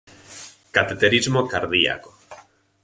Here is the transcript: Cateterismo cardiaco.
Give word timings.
Cateterismo 0.75 1.41
cardiaco. 1.51 2.11